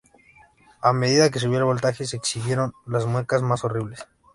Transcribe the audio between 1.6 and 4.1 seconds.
voltaje, "se exhibieron las muecas más horribles.